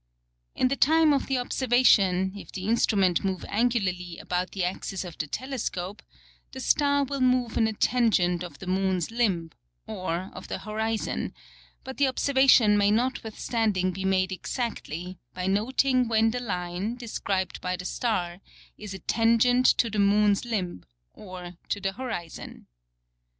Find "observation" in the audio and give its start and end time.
1.37-2.33, 12.07-12.79